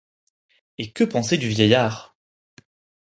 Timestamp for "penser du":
1.03-1.47